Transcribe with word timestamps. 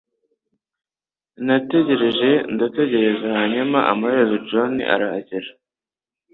Nategereje 1.45 2.31
ndategereza 2.53 3.27
hanyuma 3.37 3.77
amaherezo 3.91 4.35
John 4.49 4.73
arahagera. 4.93 5.49